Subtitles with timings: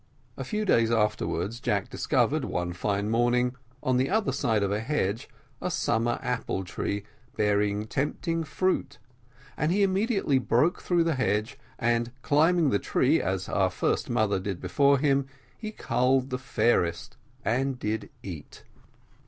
[0.35, 4.79] A few days afterwards, Jack discovered, one fine morning, on the other side of a
[4.79, 5.29] hedge,
[5.61, 7.03] a summer apple tree
[7.37, 8.97] bearing tempting fruit,
[9.55, 14.39] and he immediately broke through the hedge, and climbing the tree, as our first mother
[14.39, 17.15] did before him, he culled the fairest
[17.45, 18.63] and did eat.